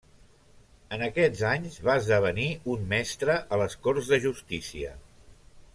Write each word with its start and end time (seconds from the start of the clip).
En 0.95 1.03
aquests 1.07 1.43
anys 1.49 1.77
va 1.89 1.97
esdevenir 2.01 2.47
un 2.77 2.89
mestre 2.95 3.35
a 3.55 3.61
les 3.65 3.77
corts 3.89 4.11
de 4.15 4.21
justícia. 4.29 4.95